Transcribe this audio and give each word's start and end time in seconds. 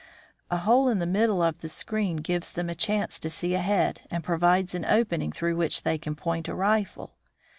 A 0.49 0.57
hole 0.57 0.87
in 0.89 0.97
the 0.97 1.05
middle 1.05 1.43
of 1.43 1.59
the 1.59 1.69
screen 1.69 2.15
gives 2.17 2.51
them 2.51 2.71
a 2.71 2.73
chance 2.73 3.19
to 3.19 3.29
see 3.29 3.53
ahead, 3.53 4.01
and 4.09 4.23
provides 4.23 4.73
an 4.73 4.83
opening 4.83 5.31
through 5.31 5.55
which 5.57 5.83
they 5.83 5.99
can 5.99 6.15
point 6.15 6.47
a 6.47 6.55
rifle. 6.55 7.17